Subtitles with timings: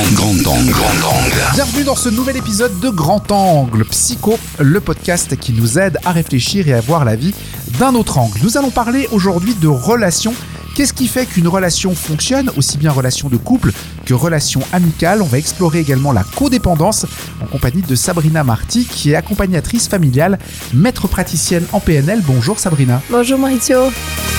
[0.00, 0.70] Grand, grand angle.
[0.70, 1.42] Grand angle.
[1.52, 6.12] Bienvenue dans ce nouvel épisode de Grand Angle Psycho, le podcast qui nous aide à
[6.12, 7.34] réfléchir et à voir la vie
[7.78, 8.38] d'un autre angle.
[8.42, 10.32] Nous allons parler aujourd'hui de relations.
[10.74, 13.72] Qu'est-ce qui fait qu'une relation fonctionne, aussi bien relation de couple
[14.06, 15.20] que relation amicale?
[15.20, 17.04] On va explorer également la codépendance
[17.42, 20.38] en compagnie de Sabrina Marty, qui est accompagnatrice familiale,
[20.72, 22.22] maître praticienne en PNL.
[22.26, 23.02] Bonjour Sabrina.
[23.10, 23.90] Bonjour Maurizio.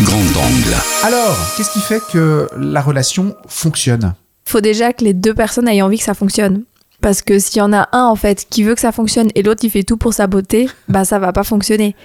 [0.01, 0.75] Grand angle.
[1.03, 4.15] Alors, qu'est-ce qui fait que la relation fonctionne?
[4.45, 6.63] Faut déjà que les deux personnes aient envie que ça fonctionne.
[7.01, 9.41] Parce que s'il y en a un en fait qui veut que ça fonctionne et
[9.41, 11.95] l'autre il fait tout pour saboter, bah ça va pas fonctionner.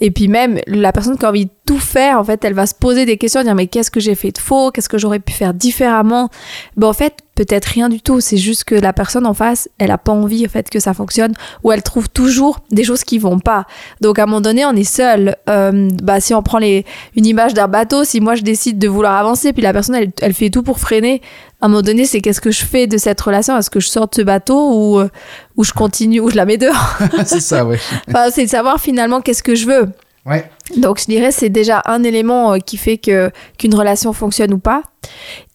[0.00, 2.66] Et puis même la personne qui a envie de tout faire, en fait, elle va
[2.66, 5.18] se poser des questions, dire mais qu'est-ce que j'ai fait de faux, qu'est-ce que j'aurais
[5.18, 6.30] pu faire différemment?
[6.76, 8.20] Ben en fait, peut-être rien du tout.
[8.20, 10.92] C'est juste que la personne en face, elle a pas envie en fait que ça
[10.92, 13.66] fonctionne, ou elle trouve toujours des choses qui vont pas.
[14.00, 15.36] Donc à un moment donné, on est seul.
[15.48, 18.88] Euh, bah si on prend les, une image d'un bateau, si moi je décide de
[18.88, 21.22] vouloir avancer, puis la personne elle, elle fait tout pour freiner,
[21.60, 23.56] à un moment donné, c'est qu'est-ce que je fais de cette relation?
[23.56, 25.08] Est-ce que je sors de ce bateau ou, euh,
[25.56, 26.98] ou je continue, ou je la mets dehors?
[27.24, 27.64] C'est ça,
[28.08, 29.88] enfin, C'est de savoir finalement qu'est-ce que je veux.
[30.26, 30.50] Ouais.
[30.76, 34.58] Donc je dirais c'est déjà un élément euh, qui fait que qu'une relation fonctionne ou
[34.58, 34.82] pas.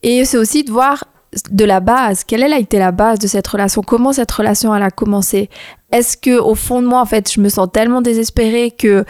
[0.02, 1.04] Et c'est aussi de voir
[1.52, 4.84] de la base, quelle a été la base de cette relation, comment cette relation elle
[4.84, 5.50] a commencé?
[5.92, 9.06] Est-ce que au fond de moi en fait je me sens tellement désespérée que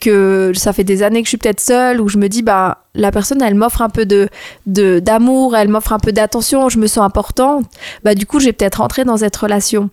[0.00, 2.84] que ça fait des années que je suis peut-être seule ou je me dis bah
[2.94, 4.28] la personne elle m'offre un peu de
[4.66, 7.66] d'amour, elle m'offre un peu d'attention, je me sens importante,
[8.02, 9.90] bah du coup je vais peut-être rentrer dans cette relation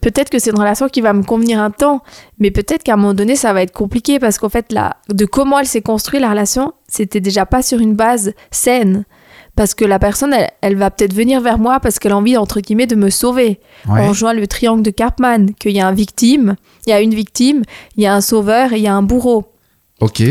[0.00, 2.02] peut-être que c'est une relation qui va me convenir un temps,
[2.38, 5.24] mais peut-être qu'à un moment donné, ça va être compliqué parce qu'en fait, là, de
[5.24, 9.04] comment elle s'est construite, la relation, c'était déjà pas sur une base saine.
[9.56, 12.60] Parce que la personne, elle, va peut-être venir vers moi parce qu'elle a envie, entre
[12.60, 13.58] guillemets, de me sauver.
[13.88, 14.02] Ouais.
[14.02, 17.14] On rejoint le triangle de Karpman, qu'il y a un victime, il y a une
[17.14, 17.62] victime,
[17.96, 19.46] il y a un sauveur et il y a un bourreau.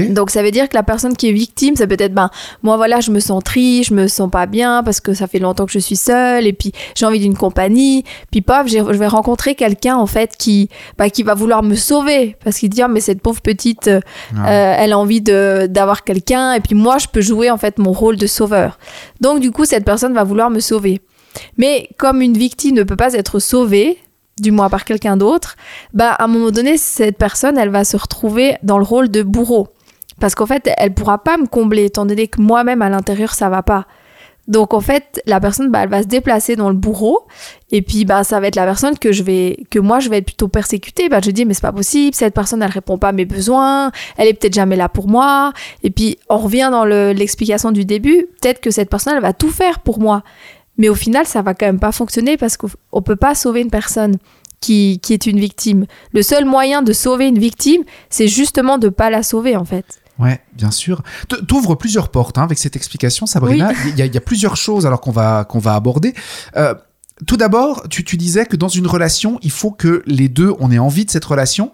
[0.10, 2.30] Donc ça veut dire que la personne qui est victime, ça peut être ben
[2.62, 5.40] moi voilà, je me sens triste, je me sens pas bien parce que ça fait
[5.40, 8.04] longtemps que je suis seule et puis j'ai envie d'une compagnie.
[8.32, 12.36] Puis paf, je vais rencontrer quelqu'un en fait qui bah, qui va vouloir me sauver
[12.44, 14.02] parce qu'il dit ah, mais cette pauvre petite euh,
[14.38, 14.50] Ah.
[14.50, 17.80] euh, elle a envie de d'avoir quelqu'un et puis moi je peux jouer en fait
[17.80, 18.78] mon rôle de sauveur.
[19.20, 21.02] Donc du coup cette personne va vouloir me sauver.
[21.58, 23.98] Mais comme une victime ne peut pas être sauvée,
[24.40, 25.56] du moins par quelqu'un d'autre,
[25.94, 29.24] bah à un moment donné, cette personne, elle va se retrouver dans le rôle de
[29.24, 29.70] bourreau.
[30.20, 33.50] Parce qu'en fait, elle pourra pas me combler, étant donné que moi-même, à l'intérieur, ça
[33.50, 33.86] va pas.
[34.48, 37.26] Donc en fait, la personne, bah, elle va se déplacer dans le bourreau,
[37.72, 40.20] et puis bah ça va être la personne que je vais, que moi je vais
[40.20, 41.10] être plutôt persécutée.
[41.10, 43.92] Bah je dis mais c'est pas possible, cette personne elle répond pas à mes besoins,
[44.18, 45.52] elle est peut-être jamais là pour moi.
[45.82, 49.34] Et puis on revient dans le- l'explication du début, peut-être que cette personne elle va
[49.34, 50.22] tout faire pour moi,
[50.78, 53.62] mais au final ça va quand même pas fonctionner parce qu'on on peut pas sauver
[53.62, 54.16] une personne
[54.62, 55.86] qui, qui est une victime.
[56.14, 59.86] Le seul moyen de sauver une victime, c'est justement de pas la sauver en fait.
[60.18, 61.04] Ouais, bien sûr.
[61.48, 63.74] T'ouvres plusieurs portes hein, avec cette explication, Sabrina.
[63.86, 66.14] Il y, a- il y a plusieurs choses alors qu'on va qu'on va aborder.
[66.56, 66.74] Euh,
[67.28, 70.72] tout d'abord, tu, tu disais que dans une relation, il faut que les deux on
[70.72, 71.74] ait envie de cette relation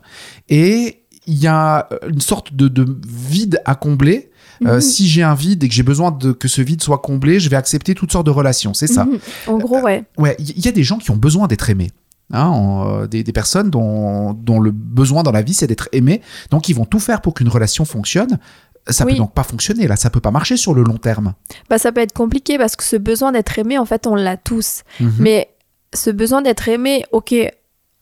[0.50, 4.31] et il y a une sorte de, de vide à combler.
[4.66, 4.82] Euh, Mhm.
[4.82, 7.50] Si j'ai un vide et que j'ai besoin de que ce vide soit comblé, je
[7.50, 8.74] vais accepter toutes sortes de relations.
[8.74, 9.06] C'est ça.
[9.06, 9.20] Mhm.
[9.48, 10.04] En gros, ouais.
[10.18, 11.92] Ouais, il y, y a des gens qui ont besoin d'être aimés.
[12.34, 16.22] Hein, euh, des, des personnes dont, dont le besoin dans la vie c'est d'être aimé,
[16.50, 18.40] donc ils vont tout faire pour qu'une relation fonctionne.
[18.88, 19.12] Ça Oui.
[19.14, 21.34] peut donc pas fonctionner là, ça peut pas marcher sur le long terme.
[21.70, 24.38] Bah, ça peut être compliqué parce que ce besoin d'être aimé, en fait, on l'a
[24.38, 24.84] tous.
[25.02, 25.12] Mhm.
[25.20, 25.50] Mais
[25.94, 27.36] ce besoin d'être aimé, ok,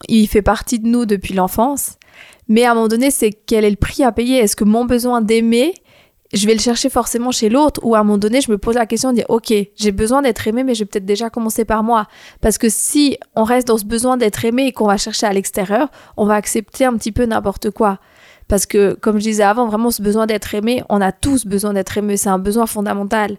[0.07, 1.93] il fait partie de nous depuis l'enfance.
[2.47, 4.37] Mais à un moment donné, c'est quel est le prix à payer?
[4.37, 5.73] Est-ce que mon besoin d'aimer,
[6.34, 8.75] je vais le chercher forcément chez l'autre Ou à un moment donné, je me pose
[8.75, 11.66] la question de dire, ok, j'ai besoin d'être aimé, mais je vais peut-être déjà commencer
[11.66, 12.07] par moi.
[12.41, 15.34] Parce que si on reste dans ce besoin d'être aimé et qu'on va chercher à
[15.34, 18.00] l'extérieur, on va accepter un petit peu n'importe quoi.
[18.47, 21.73] Parce que, comme je disais avant, vraiment, ce besoin d'être aimé, on a tous besoin
[21.73, 23.38] d'être aimé, c'est un besoin fondamental.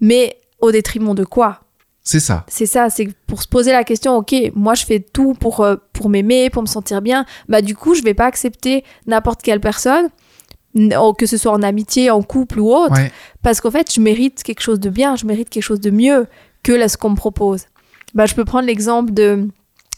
[0.00, 1.60] Mais au détriment de quoi?
[2.02, 2.44] C'est ça.
[2.48, 5.76] c'est ça, c'est pour se poser la question, ok, moi je fais tout pour, euh,
[5.92, 9.60] pour m'aimer, pour me sentir bien, bah du coup je vais pas accepter n'importe quelle
[9.60, 10.08] personne,
[10.74, 13.10] que ce soit en amitié, en couple ou autre, Ouais.
[13.42, 16.26] parce qu'en fait je mérite quelque chose de bien, je mérite quelque chose de mieux
[16.62, 17.64] que là, ce qu'on me propose.
[18.14, 19.48] Bah, je peux prendre l'exemple de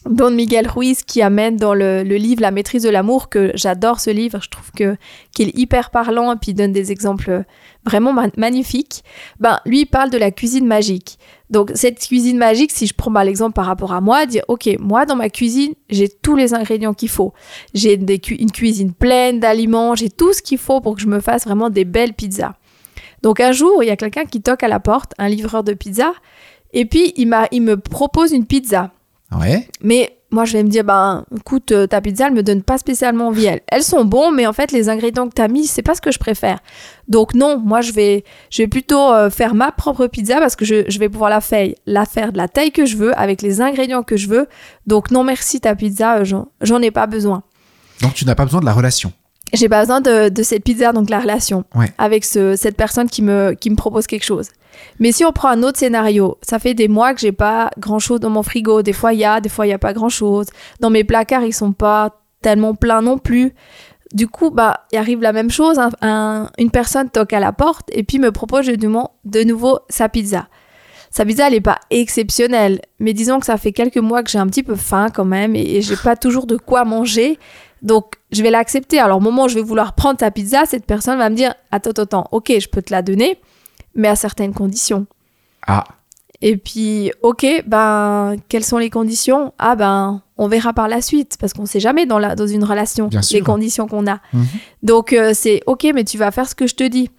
[0.04, 4.00] Don Miguel Ruiz qui amène dans le, le livre La maîtrise de l'amour, que j'adore
[4.00, 4.96] ce livre, je trouve que
[5.32, 7.44] qu'il est hyper parlant et puis il donne des exemples
[7.84, 9.04] vraiment ma- magnifiques.
[9.38, 11.18] Ben, lui, il parle de la cuisine magique.
[11.50, 14.68] Donc, cette cuisine magique, si je prends bah, l'exemple par rapport à moi, dire, OK,
[14.80, 17.32] moi, dans ma cuisine, j'ai tous les ingrédients qu'il faut.
[17.74, 21.44] J'ai une cuisine pleine d'aliments, j'ai tout ce qu'il faut pour que je me fasse
[21.44, 22.54] vraiment des belles pizzas.
[23.22, 25.74] Donc, un jour, il y a quelqu'un qui toque à la porte, un livreur de
[25.74, 26.12] pizza,
[26.72, 28.90] et puis il, il me propose une pizza.
[29.38, 29.68] Ouais.
[29.82, 32.78] Mais moi je vais me dire, ben écoute, euh, ta pizza, elle me donne pas
[32.78, 33.44] spécialement envie.
[33.46, 35.94] Elles, elles sont bons, mais en fait, les ingrédients que tu as mis, c'est pas
[35.94, 36.58] ce que je préfère.
[37.08, 40.64] Donc non, moi je vais, je vais plutôt euh, faire ma propre pizza parce que
[40.64, 43.42] je, je vais pouvoir la faire, la faire de la taille que je veux, avec
[43.42, 44.46] les ingrédients que je veux.
[44.86, 47.42] Donc non merci ta pizza, euh, j'en- j'en ai pas besoin.
[48.00, 49.12] Donc tu n'as pas besoin de la relation.
[49.54, 51.92] J'ai pas besoin de, de cette pizza, donc la relation Ouais.
[51.98, 54.48] avec ce, cette personne qui me, qui me propose quelque chose.
[54.98, 57.98] Mais si on prend un autre scénario, ça fait des mois que j'ai pas grand
[57.98, 58.82] chose dans mon frigo.
[58.82, 60.46] Des fois il y a, des fois il y a pas grand chose.
[60.80, 63.54] Dans mes placards, ils sont pas tellement pleins non plus.
[64.12, 65.78] Du coup, bah, il arrive la même chose.
[65.78, 69.42] un- un- une personne toque à la porte et puis me propose de, nouveau- de
[69.42, 70.48] nouveau sa pizza.
[71.10, 74.38] Sa pizza, elle est pas exceptionnelle, mais disons que ça fait quelques mois que j'ai
[74.38, 77.38] un petit peu faim quand même et, et j'ai pas toujours de quoi manger.
[77.82, 78.98] Donc, je vais l'accepter.
[78.98, 81.54] Alors, au moment où je vais vouloir prendre ta pizza, cette personne va me dire
[81.70, 83.40] attends, attends, ok, je peux te la donner,
[83.94, 85.06] mais à certaines conditions.
[85.66, 85.84] Ah,
[86.40, 89.52] Et puis, ok, ben, quelles sont les conditions?
[89.58, 92.64] Ah, ben, on verra par la suite, parce qu'on sait jamais dans, la, dans une
[92.64, 93.44] relation Bien les sûr.
[93.44, 94.18] conditions qu'on a.
[94.32, 94.46] Mhm.
[94.82, 97.10] Donc, euh, c'est ok, mais tu vas faire ce que je te dis.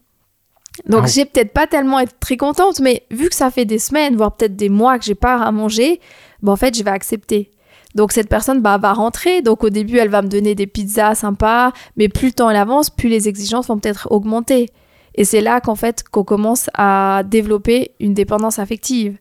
[0.89, 1.07] Donc, Ah.
[1.07, 4.35] j'ai peut-être pas tellement être très contente, mais vu que ça fait des semaines, voire
[4.35, 6.01] peut-être des mois que j'ai pas à manger,
[6.41, 7.51] ben, en fait, je vais accepter.
[7.95, 9.41] Donc, cette personne bah, va rentrer.
[9.43, 12.57] Donc, au début, elle va me donner des pizzas sympas, mais plus le temps elle
[12.57, 14.69] avance, plus les exigences vont peut-être augmenter.
[15.15, 19.18] Et c'est là qu'en fait, qu'on commence à développer une dépendance affective.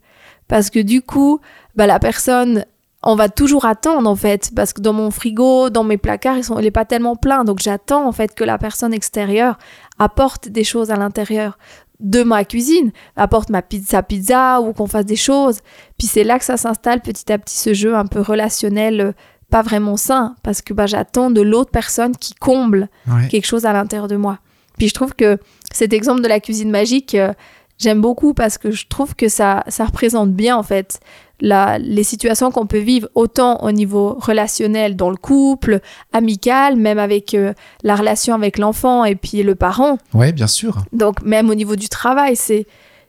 [0.49, 1.41] Parce que du coup,
[1.77, 2.65] bah, la personne,
[3.03, 4.51] on va toujours attendre en fait.
[4.55, 7.45] Parce que dans mon frigo, dans mes placards, ils sont, il n'est pas tellement plein.
[7.45, 9.59] Donc j'attends en fait que la personne extérieure
[9.99, 11.59] apporte des choses à l'intérieur
[12.01, 15.61] de ma cuisine, apporte ma pizza, pizza ou qu'on fasse des choses.
[15.99, 19.15] Puis c'est là que ça s'installe petit à petit ce jeu un peu relationnel,
[19.51, 23.29] pas vraiment sain, parce que bah, j'attends de l'autre personne qui comble ouais.
[23.29, 24.39] quelque chose à l'intérieur de moi.
[24.79, 25.39] Puis je trouve que
[25.73, 27.33] cet exemple de la cuisine magique, euh,
[27.79, 31.01] j'aime beaucoup parce que je trouve que ça, ça représente bien en fait
[31.41, 35.81] la, les situations qu'on peut vivre autant au niveau relationnel dans le couple,
[36.13, 37.53] amical, même avec euh,
[37.83, 39.99] la relation avec l'enfant et puis le parent.
[40.15, 40.85] Ouais, bien sûr.
[40.93, 42.67] Donc même au niveau du travail, c'est,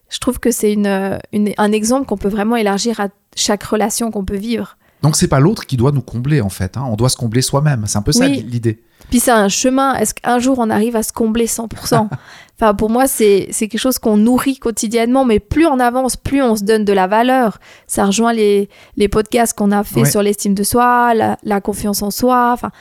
[0.09, 4.09] je trouve que c'est une, une- un exemple qu'on peut vraiment élargir à chaque relation
[4.11, 4.77] qu'on peut vivre.
[5.03, 6.77] Donc c'est pas l'autre qui doit nous combler en fait.
[6.77, 6.85] hein.
[6.89, 7.83] On doit se combler soi-même.
[7.87, 8.43] C'est un peu ça Oui.
[8.49, 8.81] l'idée.
[9.13, 9.93] Puis c'est un chemin.
[9.93, 12.07] Est-ce qu'un jour on arrive à se combler 100%
[12.59, 16.41] Enfin, pour moi, c'est c'est quelque chose qu'on nourrit quotidiennement, mais plus on avance, plus
[16.41, 17.59] on se donne de la valeur.
[17.85, 20.09] Ça rejoint les, les podcasts qu'on a fait Ouais.
[20.09, 22.71] sur l'estime de soi, la, la confiance en soi, enfin,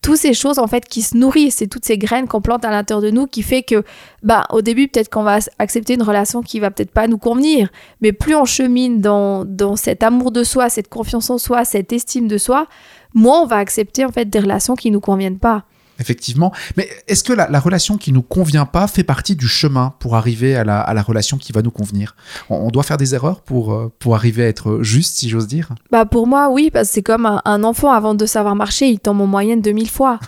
[0.00, 1.56] toutes ces choses en fait qui se nourrissent.
[1.56, 3.82] C'est toutes ces graines qu'on plante à l'intérieur de nous qui fait que,
[4.22, 7.68] bah, au début, peut-être qu'on va accepter une relation qui va peut-être pas nous convenir,
[8.00, 11.92] mais plus on chemine dans, dans cet amour de soi, cette confiance en soi, cette
[11.92, 12.68] estime de soi,
[13.12, 15.64] moins on va accepter en fait des relations qui nous conviennent pas.
[16.00, 16.52] Effectivement.
[16.76, 20.16] Mais est-ce que la, la relation qui nous convient pas fait partie du chemin pour
[20.16, 22.16] arriver à la, à la relation qui va nous convenir?
[22.48, 25.46] On, on doit faire des erreurs pour, euh, pour arriver à être juste, si j'ose
[25.46, 25.68] dire?
[25.90, 28.88] Bah pour moi oui parce que c'est comme un, un enfant avant de savoir marcher
[28.88, 30.18] il tombe en moyenne 2000 fois.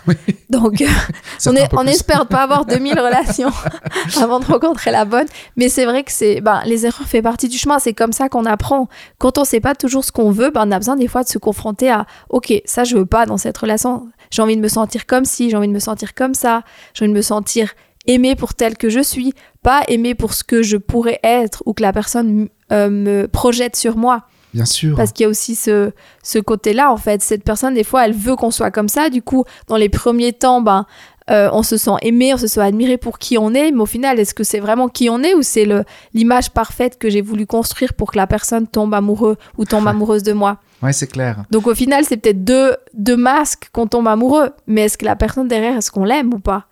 [0.49, 0.85] Donc euh,
[1.47, 3.51] on, est, on espère pas avoir 2000 relations
[4.21, 5.27] avant de rencontrer la bonne.
[5.57, 7.79] Mais c'est vrai que c'est bah, les erreurs fait partie du chemin.
[7.79, 8.87] C'est comme ça qu'on apprend.
[9.17, 11.29] Quand on sait pas toujours ce qu'on veut bah, on a besoin des fois de
[11.29, 14.67] se confronter à ok ça je veux pas dans cette relation j'ai envie de me
[14.67, 16.63] sentir comme ci j'ai envie de me sentir comme ça
[16.93, 17.73] j'ai envie de me sentir
[18.07, 21.73] aimée pour telle que je suis pas aimée pour ce que je pourrais être ou
[21.73, 24.95] que la personne euh, me projette sur moi Bien sûr.
[24.95, 25.91] parce qu'il y a aussi ce,
[26.21, 27.23] ce côté-là, en fait.
[27.23, 29.09] Cette personne, des fois, elle veut qu'on soit comme ça.
[29.09, 30.85] Du coup, dans les premiers temps, ben,
[31.29, 33.71] euh, on se sent aimé, on se sent admiré pour qui on est.
[33.71, 35.67] Mais au final, est-ce que c'est vraiment qui on est ou c'est
[36.13, 40.23] l'image parfaite que j'ai voulu construire pour que la personne tombe amoureux ou tombe amoureuse
[40.23, 40.57] de moi?
[40.81, 41.43] Ouais, c'est clair.
[41.49, 44.49] Donc au final, c'est peut-être deux, deux masques qu'on tombe amoureux.
[44.67, 46.65] Mais est-ce que la personne derrière, est-ce qu'on l'aime ou pas?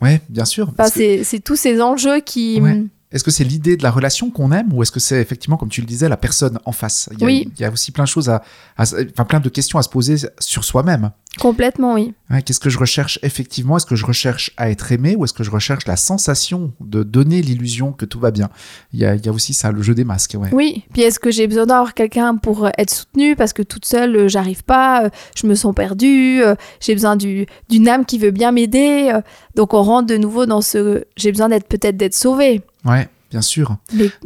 [0.00, 0.64] Ouais, bien sûr.
[0.64, 2.60] Enfin, Parce que- c'est tous ces enjeux qui...
[2.60, 2.82] Ouais.
[3.12, 5.68] Est-ce que c'est l'idée de la relation qu'on aime ou est-ce que c'est effectivement, comme
[5.68, 7.08] tu le disais, la personne en face?
[7.12, 7.48] Il y, a, Oui.
[7.56, 8.42] il y a aussi plein de choses à,
[8.76, 11.10] à- enfin plein de questions à se poser sur soi-même.
[11.40, 12.12] Complètement, oui.
[12.30, 13.78] Ouais, Qu'est-ce que je recherche effectivement?
[13.78, 17.02] Est-ce que je recherche à être aimé ou est-ce que je recherche la sensation de
[17.02, 18.50] donner l'illusion que tout va bien?
[18.92, 20.36] Il y, a, il y a aussi ça, le jeu des masques.
[20.38, 20.50] Ouais.
[20.52, 23.86] Oui, puis est-ce que j'ai besoin d'avoir quelqu'un pour euh, être soutenue parce que toute
[23.86, 26.42] seule, euh, j'arrive pas, euh, je me sens perdue,
[26.80, 29.12] j'ai besoin du- d'une âme qui veut bien m'aider.
[29.54, 32.60] donc on rentre de nouveau dans ce j'ai besoin d'être peut-être d'être sauvée.
[32.84, 33.76] Ouais, bien sûr.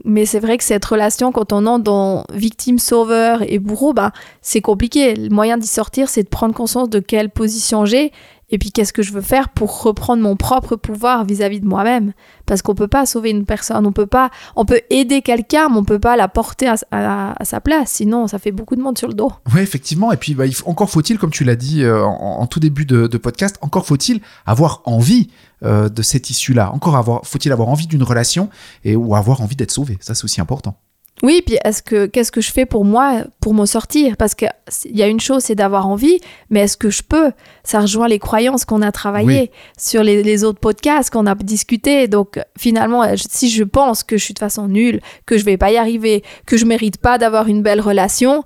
[0.05, 4.13] Mais, c'est vrai que cette relation, quand on entre dans victime, sauveur et bourreau, bah,
[4.43, 5.15] c'est compliqué.
[5.15, 8.13] Le moyen d'y sortir, c'est de prendre conscience de quelle position j'ai
[8.49, 12.13] et puis qu'est-ce que je veux faire pour reprendre mon propre pouvoir vis-à-vis de moi-même?
[12.47, 15.77] Parce qu'on peut pas sauver une personne, on peut pas, on peut aider quelqu'un, mais
[15.77, 17.91] on peut pas la porter à, sa place.
[17.91, 19.33] Sinon, ça fait beaucoup de monde sur le dos.
[19.53, 20.13] Oui, effectivement.
[20.13, 22.87] Et puis, bah, il faut- encore faut-il, comme tu l'as dit euh, en, tout début
[22.87, 25.29] de, podcast, encore faut-il avoir envie
[25.65, 26.71] euh, de cette issue-là.
[26.73, 28.49] Encore avoir, faut-il avoir envie d'une relation
[28.85, 29.99] et ou avoir envie d'être sauvé.
[30.01, 30.79] Ça, c'est aussi important.
[31.23, 34.19] Oui, puis est-ce que qu'est-ce que je fais pour moi pour m'en sortir?
[34.19, 34.51] Parce qu'il
[34.85, 36.21] y a une chose, c'est d'avoir envie,
[36.51, 37.33] mais est-ce que je peux?
[37.65, 42.07] Ça rejoint les croyances qu'on a travaillées sur les, les, autres podcasts qu'on a discuté.
[42.07, 45.71] Donc finalement, si je pense que je suis de façon nulle, que je vais pas
[45.71, 48.45] y arriver, que je mérite pas d'avoir une belle relation,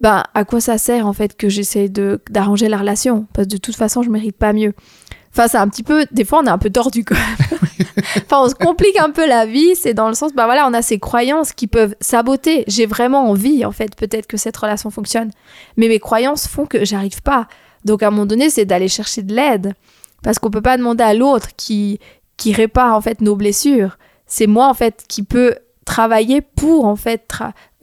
[0.00, 3.26] ben à quoi ça sert en fait que j'essaie de d'arranger la relation?
[3.32, 4.74] Parce que de toute façon, je mérite pas mieux.
[5.32, 7.58] Enfin, c'est un petit peu, des fois, on est un peu tordu quand même.
[8.16, 9.76] enfin, on se complique un peu la vie.
[9.76, 12.64] C'est dans le sens, bah voilà, on a ces croyances qui peuvent saboter.
[12.66, 15.30] J'ai vraiment envie, en fait, peut-être que cette relation fonctionne.
[15.76, 17.46] Mais mes croyances font que j'arrive pas.
[17.84, 19.74] Donc, à un moment donné, c'est d'aller chercher de l'aide.
[20.22, 22.00] Parce qu'on peut pas demander à l'autre qui,
[22.36, 23.98] qui répare, en fait, nos blessures.
[24.26, 27.32] C'est moi, en fait, qui peut travailler pour, en fait,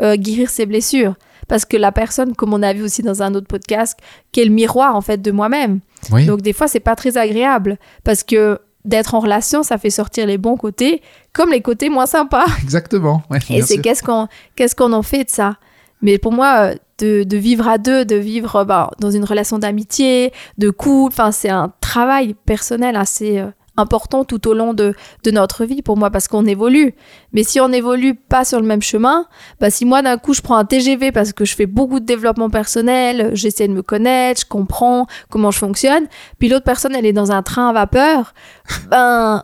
[0.02, 1.16] euh, guérir ses blessures
[1.48, 3.98] parce que la personne, comme on a vu aussi dans un autre podcast,
[4.32, 5.80] qui est le miroir en fait de moi-même.
[6.26, 10.26] Donc des fois, c'est pas très agréable parce que d'être en relation, ça fait sortir
[10.26, 11.02] les bons côtés
[11.34, 12.46] comme les côtés moins sympas.
[12.64, 13.22] Exactement.
[13.50, 15.58] Et c'est qu'est-ce qu'on qu'est-ce qu'on en fait de ça?
[16.02, 20.32] Mais pour moi, de, de, vivre à deux, de vivre bah, dans une relation d'amitié,
[20.58, 24.94] de couple, enfin c'est un travail personnel assez euh, important tout au long de,
[25.24, 26.96] de notre vie pour moi parce qu'on évolue.
[27.32, 29.26] Mais si on évolue pas sur le même chemin,
[29.60, 32.06] bah si moi d'un coup je prends un TGV parce que je fais beaucoup de
[32.06, 36.08] développement personnel, j'essaie de me connaître, je comprends comment je fonctionne,
[36.40, 38.34] puis l'autre personne elle est dans un train à vapeur,
[38.90, 39.44] ben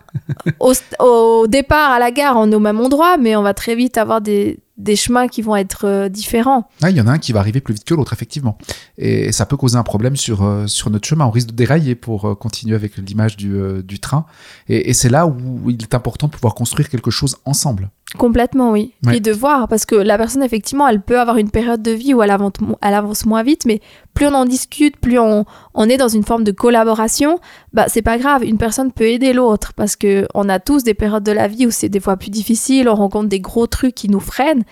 [0.60, 3.76] au, au départ à la gare on est au même endroit, mais on va très
[3.76, 6.68] vite avoir des, des chemins qui vont être euh, différents.
[6.82, 8.58] Ah, il y en a un qui va arriver plus vite que l'autre, effectivement.
[8.98, 11.26] Et ça peut causer un problème sur, euh, sur notre chemin.
[11.26, 13.54] On risque de dérailler pour euh, continuer avec l'image du,
[13.84, 14.26] du, train.
[14.68, 17.90] Et, et c'est là où il est important de pouvoir construire quelque chose ensemble.
[18.18, 18.94] Complètement, oui.
[19.12, 22.14] Et de voir, parce que la personne, effectivement, elle peut avoir une période de vie
[22.14, 23.82] où elle avance, elle avance moins vite, mais
[24.14, 27.40] plus on en discute, plus on, on est dans une forme de collaboration,
[27.74, 28.44] bah, c'est pas grave.
[28.44, 31.66] Une personne peut aider l'autre, parce que on a tous des périodes de la vie
[31.66, 34.63] où c'est des fois plus difficile, on rencontre des gros trucs qui nous freinent,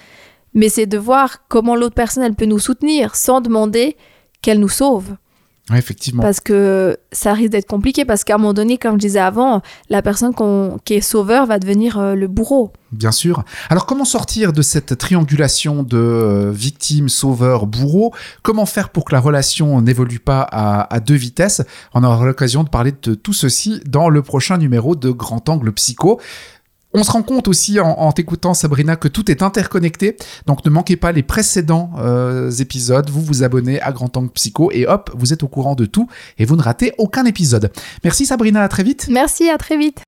[0.53, 3.95] mais c'est de voir comment l'autre personne, elle peut nous soutenir sans demander
[4.41, 5.15] qu'elle nous sauve
[5.75, 6.21] effectivement.
[6.21, 9.61] Parce que ça risque d'être compliqué, parce qu'à un moment donné, comme je disais avant,
[9.89, 10.33] la personne
[10.85, 12.71] qui est sauveur va devenir euh, le bourreau.
[12.91, 13.43] Bien sûr.
[13.69, 18.13] Alors comment sortir de cette triangulation de euh, victime, sauveur, bourreau?
[18.41, 21.61] Comment faire pour que la relation n'évolue pas à, à, deux vitesses?
[21.93, 25.71] On aura l'occasion de parler de tout ceci dans le prochain numéro de Grand Angle
[25.71, 26.19] Psycho.
[26.93, 30.97] On se rend compte aussi en, t'écoutant Sabrina que tout est interconnecté, donc ne manquez
[30.97, 35.31] pas les précédents euh, épisodes, vous vous abonnez à Grand Angle Psycho et hop, vous
[35.31, 36.07] êtes au courant de tout
[36.37, 37.71] et vous ne ratez aucun épisode.
[38.03, 39.07] Merci Sabrina, à très vite.
[39.09, 40.01] Merci, à très vite.